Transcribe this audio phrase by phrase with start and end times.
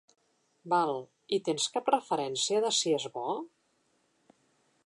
[0.71, 0.93] Val,
[1.37, 3.27] i tens cap referència de si és bo?